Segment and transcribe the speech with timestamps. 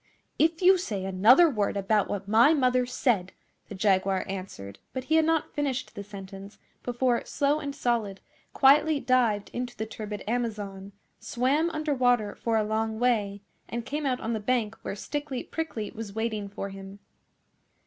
[0.39, 3.33] 'If you say another word about what my mother said'
[3.69, 8.19] the Jaguar answered, but he had not finished the sentence before Slow and Solid
[8.51, 14.07] quietly dived into the turbid Amazon, swam under water for a long way, and came
[14.07, 16.97] out on the bank where Stickly Prickly was waiting for him.